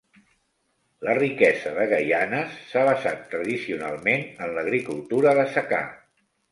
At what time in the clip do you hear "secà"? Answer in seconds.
5.59-5.87